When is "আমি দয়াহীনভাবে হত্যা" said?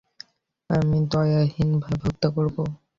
0.69-2.27